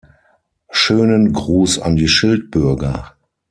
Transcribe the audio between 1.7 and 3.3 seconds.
an die Schildbürger.